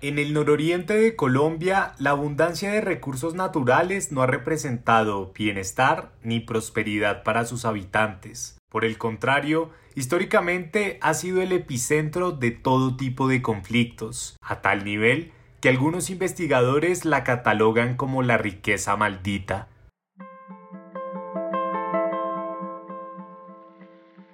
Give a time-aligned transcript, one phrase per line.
[0.00, 6.38] En el nororiente de Colombia, la abundancia de recursos naturales no ha representado bienestar ni
[6.38, 8.58] prosperidad para sus habitantes.
[8.70, 14.84] Por el contrario, históricamente ha sido el epicentro de todo tipo de conflictos, a tal
[14.84, 19.66] nivel que algunos investigadores la catalogan como la riqueza maldita.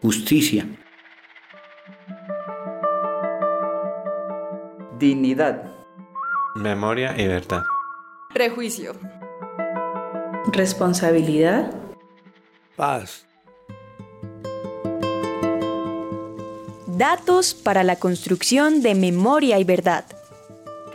[0.02, 0.66] Justicia.
[5.04, 5.70] Dignidad.
[6.54, 7.62] Memoria y verdad.
[8.32, 8.94] Prejuicio.
[10.50, 11.74] Responsabilidad.
[12.74, 13.26] Paz.
[16.86, 20.06] Datos para la construcción de memoria y verdad.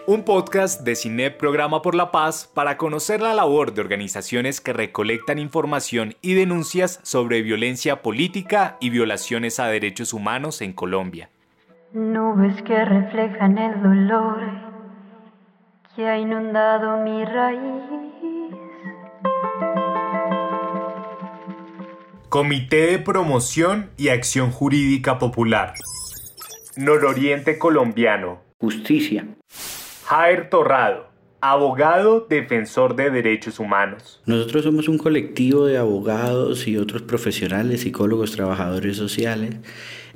[0.08, 4.74] Un podcast de Cine Programa por la Paz para conocer la labor de organizaciones que
[4.74, 11.30] recolectan información y denuncias sobre violencia política y violaciones a derechos humanos en Colombia.
[11.92, 14.42] Nubes que reflejan el dolor
[15.96, 17.84] que ha inundado mi raíz.
[22.30, 25.74] Comité de Promoción y Acción Jurídica Popular.
[26.78, 28.40] Nororiente Colombiano.
[28.60, 29.26] Justicia.
[30.06, 31.09] Jair Torrado,
[31.42, 34.22] abogado defensor de derechos humanos.
[34.26, 39.56] Nosotros somos un colectivo de abogados y otros profesionales, psicólogos, trabajadores sociales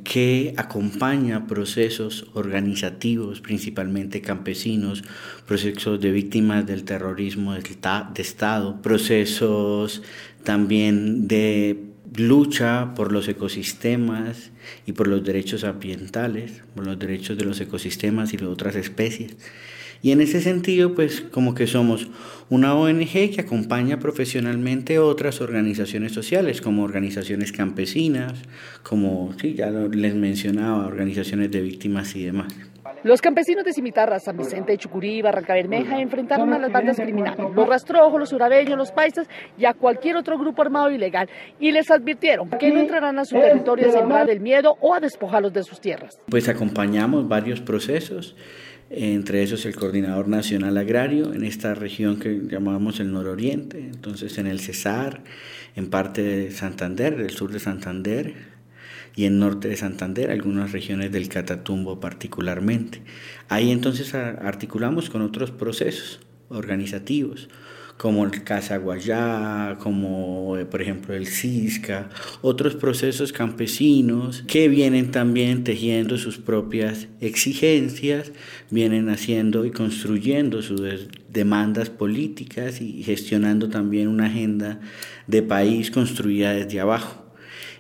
[0.03, 5.03] que acompaña procesos organizativos, principalmente campesinos,
[5.47, 10.01] procesos de víctimas del terrorismo de Estado, procesos
[10.43, 14.51] también de lucha por los ecosistemas
[14.85, 19.37] y por los derechos ambientales, por los derechos de los ecosistemas y de otras especies.
[20.03, 22.09] Y en ese sentido, pues como que somos
[22.49, 28.33] una ONG que acompaña profesionalmente otras organizaciones sociales, como organizaciones campesinas,
[28.83, 32.53] como, sí, ya les mencionaba, organizaciones de víctimas y demás.
[33.03, 37.39] Los campesinos de Cimitarra, San Vicente de Chucurí, Barranca Bermeja enfrentaron a las bandas criminales,
[37.55, 41.89] los rastrojos, los urabeños, los paisas y a cualquier otro grupo armado ilegal y les
[41.89, 45.63] advirtieron que no entrarán a su territorio a sembrar el miedo o a despojarlos de
[45.63, 46.17] sus tierras.
[46.29, 48.35] Pues acompañamos varios procesos
[48.89, 54.47] entre esos el Coordinador Nacional Agrario en esta región que llamamos el nororiente, entonces en
[54.47, 55.23] el Cesar,
[55.75, 58.33] en parte de Santander, del sur de Santander
[59.15, 63.01] y en norte de Santander, algunas regiones del Catatumbo particularmente.
[63.49, 67.49] Ahí entonces articulamos con otros procesos organizativos,
[68.03, 72.09] como el Casaguayá, como eh, por ejemplo el Cisca,
[72.41, 78.33] otros procesos campesinos que vienen también tejiendo sus propias exigencias,
[78.69, 80.81] vienen haciendo y construyendo sus
[81.29, 84.81] demandas políticas y gestionando también una agenda
[85.27, 87.23] de país construida desde abajo.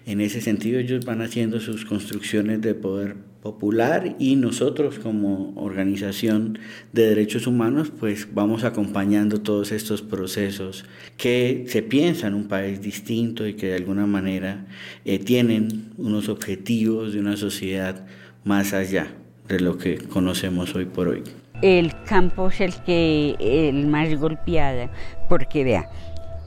[0.05, 6.57] En ese sentido ellos van haciendo sus construcciones de poder popular y nosotros como organización
[6.93, 10.85] de derechos humanos pues vamos acompañando todos estos procesos
[11.17, 14.65] que se piensa en un país distinto y que de alguna manera
[15.03, 18.05] eh, tienen unos objetivos de una sociedad
[18.45, 19.07] más allá
[19.49, 21.23] de lo que conocemos hoy por hoy.
[21.61, 24.89] El campo es el que el más golpeado
[25.27, 25.89] porque vea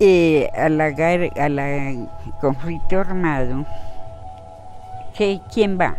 [0.00, 2.08] eh, a la, a la
[2.40, 3.66] conflicto armado,
[5.52, 5.98] ¿quién va?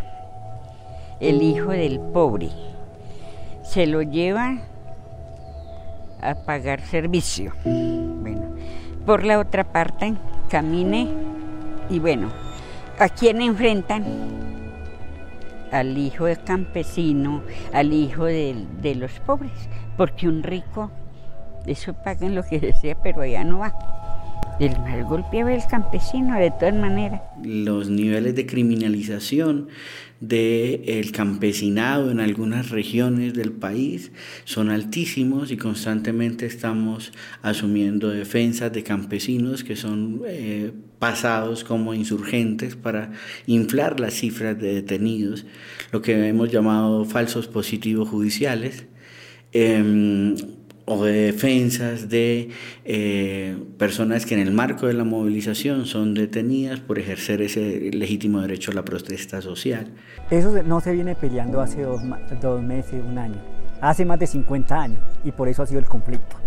[1.20, 2.50] El hijo del pobre.
[3.64, 4.58] Se lo lleva
[6.22, 7.54] a pagar servicio.
[7.64, 8.56] Bueno,
[9.06, 10.14] por la otra parte,
[10.50, 11.08] camine
[11.90, 12.30] y bueno,
[13.00, 14.06] ¿a quién enfrentan?
[15.72, 20.92] Al hijo del campesino, al hijo de, de los pobres, porque un rico
[21.68, 23.74] eso pagan lo que desea, pero allá no va.
[24.60, 27.22] El mal golpeaba el campesino de todas maneras.
[27.44, 29.68] Los niveles de criminalización
[30.20, 34.12] del campesinado en algunas regiones del país
[34.46, 37.14] son altísimos y constantemente estamos
[37.44, 43.12] asumiendo defensas de campesinos que son eh, pasados como insurgentes para
[43.46, 45.46] inflar las cifras de detenidos,
[45.92, 48.88] lo que hemos llamado falsos positivos judiciales.
[49.54, 50.36] Em,
[50.90, 52.50] o de defensas de
[52.86, 58.40] eh, personas que en el marco de la movilización son detenidas por ejercer ese legítimo
[58.40, 59.88] derecho a la protesta social.
[60.32, 62.02] Eso no se viene peleando hace dos,
[62.42, 63.42] dos meses, un año,
[63.82, 66.38] hace más de 50 años y por eso ha sido el conflicto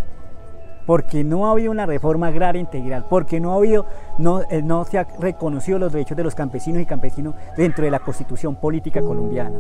[0.91, 3.87] porque no ha habido una reforma agraria integral, porque no ha habido,
[4.19, 4.43] no,
[4.87, 9.01] se ha reconocido los derechos de los campesinos y campesinos dentro de la constitución política
[9.01, 9.57] colombiana.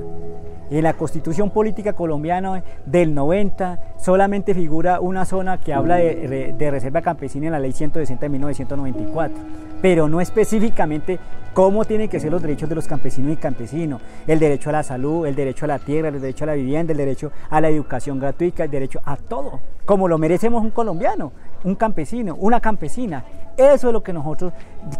[0.72, 6.70] En la constitución política colombiana del 90 solamente figura una zona que habla de, de
[6.72, 9.38] reserva campesina en la ley 160 de 1994,
[9.80, 11.20] pero no específicamente
[11.52, 14.82] cómo tienen que ser los derechos de los campesinos y campesinos, el derecho a la
[14.82, 17.68] salud, el derecho a la tierra, el derecho a la vivienda, el derecho a la
[17.68, 19.60] educación gratuita, el derecho a todo,
[19.90, 21.32] como lo merecemos un colombiano,
[21.64, 23.24] un campesino, una campesina.
[23.56, 24.52] Eso es lo que nosotros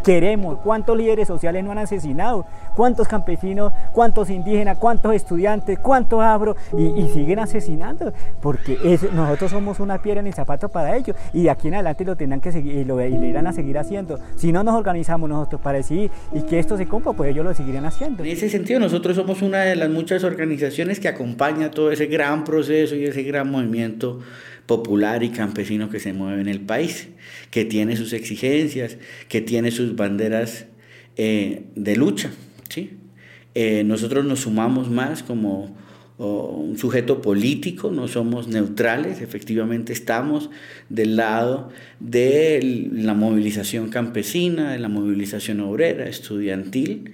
[0.03, 0.57] queremos.
[0.57, 2.45] ¿Cuántos líderes sociales no han asesinado?
[2.75, 8.11] ¿Cuántos campesinos, cuántos indígenas, cuántos estudiantes, cuántos abro y, siguen asesinando?
[8.41, 12.03] Porque nosotros somos una piedra en el zapato para ellos y de aquí en adelante
[12.03, 14.19] lo tendrán que seguir y lo, irán a seguir haciendo.
[14.35, 17.53] Si no nos organizamos nosotros para decidir y que esto se cumpla, pues ellos lo
[17.53, 18.25] seguirán haciendo.
[18.25, 22.43] En ese sentido, nosotros somos una de las muchas organizaciones que acompaña todo ese gran
[22.43, 24.19] proceso y ese gran movimiento
[24.71, 27.09] popular y campesino que se mueve en el país,
[27.49, 28.95] que tiene sus exigencias,
[29.27, 30.65] que tiene sus banderas
[31.17, 32.31] eh, de lucha.
[32.69, 32.91] ¿sí?
[33.53, 35.75] Eh, nosotros nos sumamos más como
[36.19, 40.51] un sujeto político, no somos neutrales, efectivamente estamos
[40.87, 41.69] del lado
[41.99, 47.11] de la movilización campesina, de la movilización obrera, estudiantil,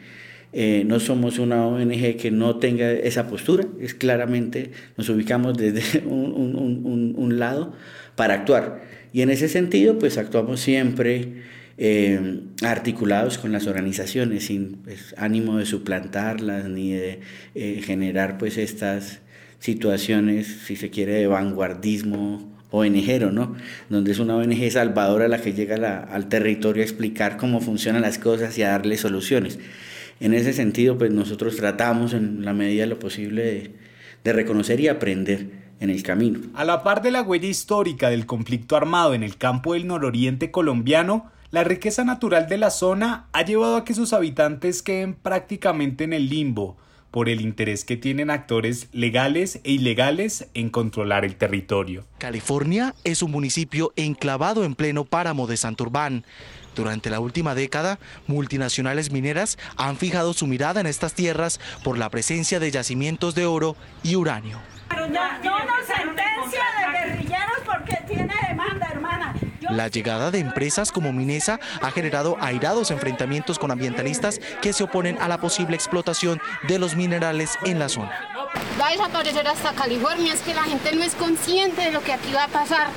[0.54, 6.00] eh, no somos una ONG que no tenga esa postura, es claramente nos ubicamos desde
[6.06, 7.74] un, lado
[8.16, 8.82] para actuar.
[9.14, 11.44] Y en ese sentido, pues actuamos siempre
[11.78, 17.20] eh, articulados con las organizaciones, sin pues, ánimo de suplantarlas ni de
[17.54, 19.20] eh, generar pues estas
[19.60, 23.56] situaciones, si se quiere, de vanguardismo ONG, ¿no?
[23.90, 28.18] Donde es una ONG salvadora la que llega al territorio a explicar cómo funcionan las
[28.18, 29.60] cosas y a darle soluciones.
[30.20, 33.72] En ese sentido, pues nosotros tratamos en la medida de lo posible
[34.24, 36.40] de, reconocer y aprender en el camino.
[36.54, 40.52] A la par de la huella histórica del conflicto armado en el campo del nororiente
[40.52, 46.04] colombiano, la riqueza natural de la zona ha llevado a que sus habitantes queden prácticamente
[46.04, 46.76] en el limbo
[47.12, 52.06] por el interés que tienen actores legales e ilegales en controlar el territorio.
[52.18, 56.26] California es un municipio enclavado en pleno páramo de Santurbán.
[56.78, 57.98] Durante la última década,
[58.28, 63.48] multinacionales mineras han fijado su mirada en estas tierras por la presencia de yacimientos de
[63.48, 64.60] oro y uranio.
[69.72, 75.18] La llegada de empresas como Minesa ha generado airados enfrentamientos con ambientalistas que se oponen
[75.20, 78.12] a la posible explotación de los minerales en la zona.
[78.80, 82.14] Va a desaparecer hasta California, es que la gente no es consciente de lo que
[82.14, 82.88] aquí va a pasar.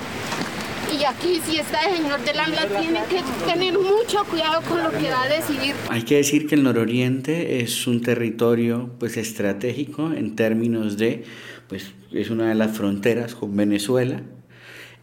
[0.93, 4.91] Y aquí si está el señor del AMLA tiene que tener mucho cuidado con lo
[4.91, 5.75] que va a decidir.
[5.89, 11.25] Hay que decir que el nororiente es un territorio pues estratégico en términos de
[11.69, 14.23] pues es una de las fronteras con Venezuela.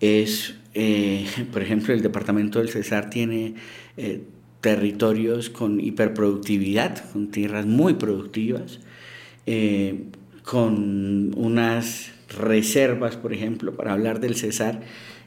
[0.02, 3.56] Es eh, por ejemplo el departamento del Cesar tiene
[3.96, 4.24] eh,
[4.60, 8.82] territorios con hiperproductividad, con tierras muy productivas,
[9.46, 10.04] eh,
[10.44, 14.82] con unas reservas, por ejemplo, para hablar del Cesar,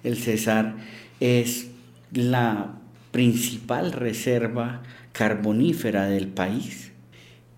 [0.04, 0.76] el Cesar
[1.20, 1.68] es
[2.12, 2.78] la
[3.10, 6.92] principal reserva carbonífera del país.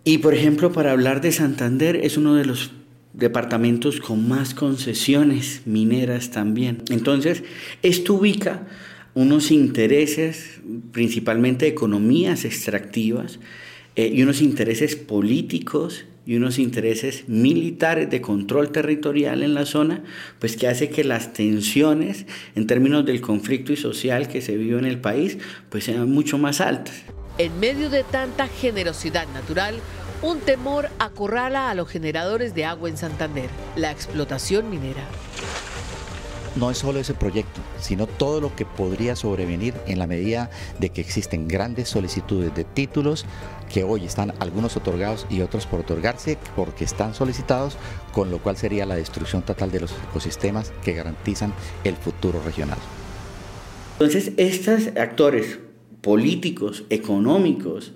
[0.04, 2.72] Y por ejemplo, para hablar de Santander, es uno de los
[3.12, 6.82] departamentos con más concesiones mineras también.
[6.90, 7.44] Entonces,
[7.82, 8.66] esto ubica
[9.14, 10.60] unos intereses,
[10.90, 13.38] principalmente economías extractivas,
[13.96, 20.04] eh, y unos intereses políticos y unos intereses militares de control territorial en la zona,
[20.38, 24.78] pues que hace que las tensiones en términos del conflicto y social que se vive
[24.78, 27.02] en el país, pues sean mucho más altas.
[27.38, 29.76] En medio de tanta generosidad natural,
[30.22, 35.04] un temor acorrala a los generadores de agua en Santander, la explotación minera
[36.56, 40.90] no es solo ese proyecto, sino todo lo que podría sobrevenir en la medida de
[40.90, 43.24] que existen grandes solicitudes de títulos
[43.72, 47.76] que hoy están algunos otorgados y otros por otorgarse porque están solicitados,
[48.12, 51.54] con lo cual sería la destrucción total de los ecosistemas que garantizan
[51.84, 52.78] el futuro regional.
[53.94, 55.58] Entonces, estos actores
[56.02, 57.92] políticos, económicos,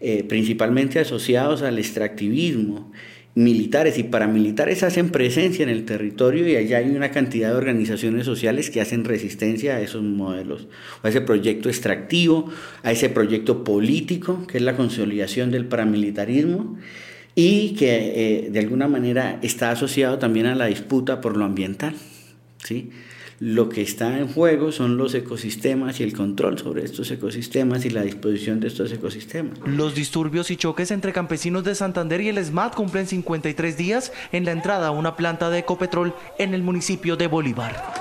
[0.00, 2.92] eh, principalmente asociados al extractivismo,
[3.38, 8.26] militares y paramilitares hacen presencia en el territorio y allá hay una cantidad de organizaciones
[8.26, 10.66] sociales que hacen resistencia a esos modelos,
[11.04, 12.50] a ese proyecto extractivo,
[12.82, 16.78] a ese proyecto político que es la consolidación del paramilitarismo
[17.36, 21.94] y que eh, de alguna manera está asociado también a la disputa por lo ambiental.
[22.64, 22.90] ¿sí?
[23.40, 27.90] Lo que está en juego son los ecosistemas y el control sobre estos ecosistemas y
[27.90, 29.58] la disposición de estos ecosistemas.
[29.64, 34.44] Los disturbios y choques entre campesinos de Santander y el SMAT cumplen 53 días en
[34.44, 37.97] la entrada a una planta de Ecopetrol en el municipio de Bolívar.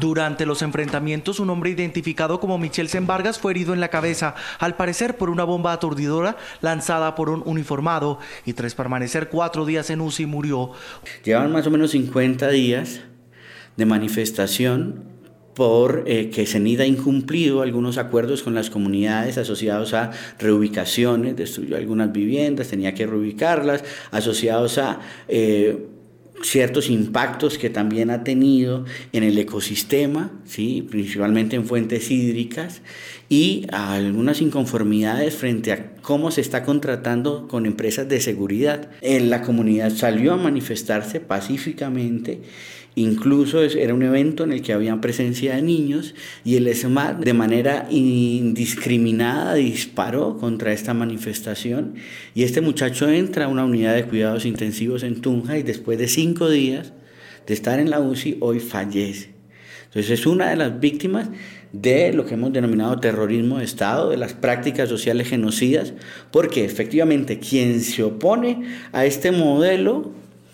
[0.00, 4.74] Durante los enfrentamientos, un hombre identificado como Michel Vargas fue herido en la cabeza, al
[4.74, 10.00] parecer por una bomba aturdidora lanzada por un uniformado, y tras permanecer cuatro días en
[10.00, 10.72] UCI murió.
[11.22, 13.02] Llevan más o menos 50 días
[13.76, 15.04] de manifestación
[15.54, 21.76] por eh, que CENID ha incumplido algunos acuerdos con las comunidades asociados a reubicaciones, destruyó
[21.76, 25.86] algunas viviendas, tenía que reubicarlas, asociados a eh,
[26.42, 30.86] ciertos impactos que también ha tenido en el ecosistema, ¿sí?
[30.90, 32.82] principalmente en fuentes hídricas,
[33.30, 38.90] y algunas inconformidades frente a cómo se está contratando con empresas de seguridad.
[39.00, 42.42] La comunidad salió a manifestarse pacíficamente
[42.96, 47.34] Incluso era un evento en el que había presencia de niños y el ESMAD de
[47.34, 51.94] manera indiscriminada disparó contra esta manifestación
[52.34, 56.08] y este muchacho entra a una unidad de cuidados intensivos en Tunja y después de
[56.08, 56.92] cinco días
[57.46, 59.30] de estar en la UCI hoy fallece.
[59.86, 61.28] Entonces es una de las víctimas
[61.72, 65.92] de lo que hemos denominado terrorismo de Estado, de las prácticas sociales genocidas,
[66.30, 70.10] porque efectivamente quien se opone a este modelo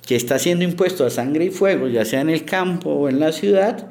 [0.06, 3.18] que está siendo impuesto a sangre y fuego, ya sea en el campo o en
[3.18, 3.88] la ciudad,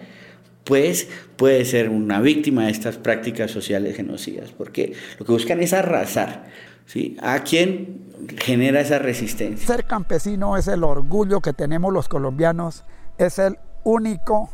[0.63, 5.73] pues puede ser una víctima de estas prácticas sociales genocidas, porque lo que buscan es
[5.73, 6.45] arrasar
[6.85, 7.17] ¿sí?
[7.21, 8.05] a quien
[8.37, 9.67] genera esa resistencia.
[9.67, 12.85] Ser campesino es el orgullo que tenemos los colombianos,
[13.17, 14.49] es el único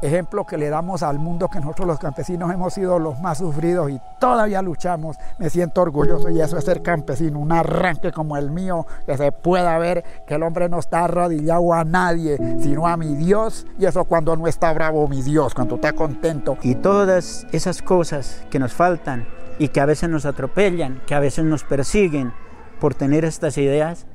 [0.00, 3.90] ejemplo que le damos al mundo que nosotros los campesinos hemos sido los más sufridos
[3.90, 5.16] y todavía luchamos.
[5.38, 9.32] Me siento orgulloso y eso es ser campesino, un arranque como el mío, que se
[9.32, 13.86] pueda ver que el hombre no está arrodillado a nadie, sino a mi Dios y
[13.86, 16.56] eso cuando no está bravo mi Dios, cuando está contento.
[16.62, 19.26] Y todas esas cosas que nos faltan
[19.58, 22.32] y que a veces nos atropellan, que a veces nos persiguen
[22.80, 24.06] por tener estas ideas,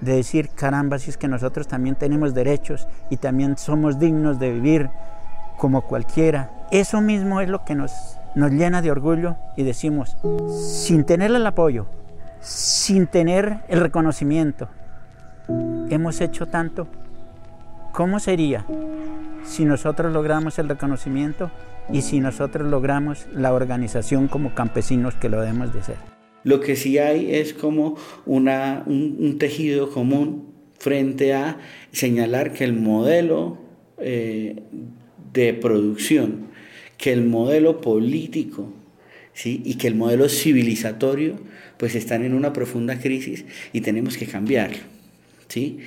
[0.00, 4.50] de decir, caramba, si es que nosotros también tenemos derechos y también somos dignos de
[4.50, 4.90] vivir
[5.62, 6.50] como cualquiera.
[6.72, 7.92] Eso mismo es lo que nos,
[8.34, 10.16] nos llena de orgullo y decimos,
[10.50, 11.86] sin tener el apoyo,
[12.40, 14.68] sin tener el reconocimiento,
[15.88, 16.88] hemos hecho tanto.
[17.92, 18.66] ¿Cómo sería
[19.44, 21.52] si nosotros logramos el reconocimiento
[21.92, 25.96] y si nosotros logramos la organización como campesinos que lo debemos de ser?
[26.42, 27.94] Lo que sí hay es como
[28.26, 31.58] una, un, tejido común frente a
[31.92, 33.58] señalar que el modelo
[33.98, 34.64] eh,
[35.32, 36.46] de producción,
[36.98, 38.72] que el modelo político
[39.32, 39.62] ¿sí?
[39.64, 41.36] y que el modelo civilizatorio
[41.76, 44.78] pues están en una profunda crisis y tenemos que cambiarlo.
[45.48, 45.78] ¿sí?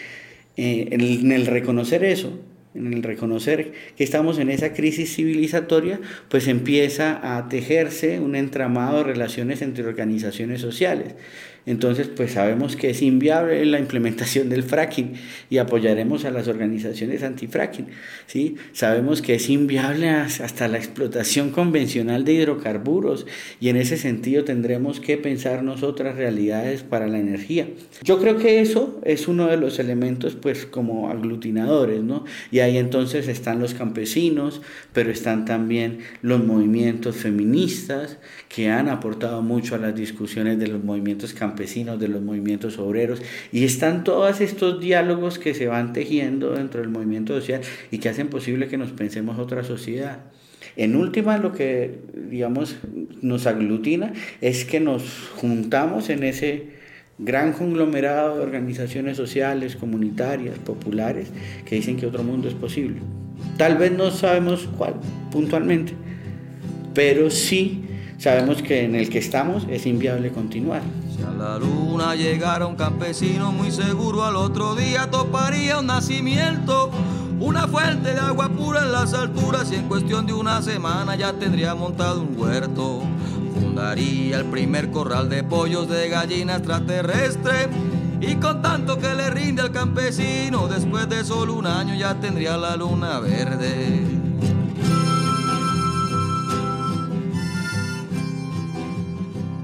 [0.58, 2.40] Eh, en el reconocer eso,
[2.76, 6.00] en el reconocer que estamos en esa crisis civilizatoria,
[6.30, 11.16] pues empieza a tejerse un entramado de relaciones entre organizaciones sociales.
[11.66, 15.14] Entonces, pues sabemos que es inviable la implementación del fracking
[15.50, 17.88] y apoyaremos a las organizaciones antifracking.
[18.28, 18.56] ¿sí?
[18.72, 23.26] Sabemos que es inviable hasta la explotación convencional de hidrocarburos
[23.60, 27.68] y en ese sentido tendremos que pensarnos otras realidades para la energía.
[28.04, 32.26] Yo creo que eso es uno de los elementos pues como aglutinadores, ¿no?
[32.52, 34.62] Y ahí entonces están los campesinos,
[34.94, 38.20] pero están también los movimientos feministas
[38.50, 42.78] que han aportado mucho a las discusiones de los movimientos campesinos campesinos, de los movimientos
[42.80, 43.22] obreros,
[43.52, 48.10] y están todos estos diálogos que se van tejiendo dentro del movimiento social y que
[48.10, 50.20] hacen posible que nos pensemos otra sociedad.
[50.76, 52.76] En última, lo que, digamos,
[53.22, 56.76] nos aglutina es que nos juntamos en ese
[57.18, 61.30] gran conglomerado de organizaciones sociales, comunitarias, populares,
[61.64, 63.00] que dicen que otro mundo es posible.
[63.58, 64.96] Tal vez no sabemos cuál
[65.32, 65.94] puntualmente,
[66.94, 67.86] pero sí
[68.18, 70.82] sabemos que en el que estamos es inviable continuar.
[71.16, 76.92] Si a la luna llegara un campesino muy seguro al otro día toparía un nacimiento,
[77.40, 81.32] una fuente de agua pura en las alturas y en cuestión de una semana ya
[81.32, 83.04] tendría montado un huerto.
[83.54, 87.70] Fundaría el primer corral de pollos de gallina extraterrestre
[88.20, 92.58] y con tanto que le rinde al campesino, después de solo un año ya tendría
[92.58, 94.25] la luna verde.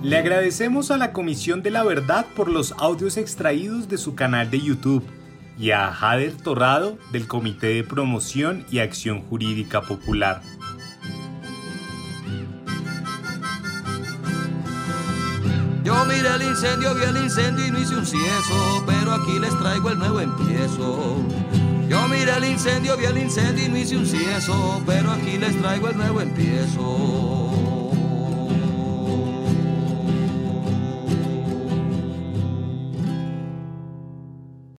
[0.03, 4.49] Le agradecemos a la Comisión de la Verdad por los audios extraídos de su canal
[4.49, 5.03] de YouTube
[5.59, 10.41] y a Jader Torrado del Comité de Promoción y Acción Jurídica Popular.
[15.83, 19.55] Yo miré el incendio, vi el incendio y no hice un cieso, pero aquí les
[19.59, 21.17] traigo el nuevo empiezo.
[21.87, 25.55] Yo miré el incendio, vi el incendio y no hice un cieso, pero aquí les
[25.61, 27.50] traigo el nuevo empiezo.